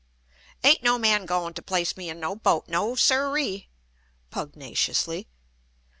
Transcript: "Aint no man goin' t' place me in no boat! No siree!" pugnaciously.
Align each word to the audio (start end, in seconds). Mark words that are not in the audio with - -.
"Aint 0.63 0.81
no 0.81 0.97
man 0.97 1.27
goin' 1.27 1.53
t' 1.53 1.61
place 1.61 1.95
me 1.95 2.09
in 2.09 2.19
no 2.19 2.35
boat! 2.35 2.67
No 2.67 2.95
siree!" 2.95 3.69
pugnaciously. 4.31 5.27